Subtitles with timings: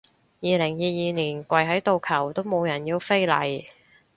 [0.39, 3.65] 二零二二年跪喺度求都冇人要飛嚟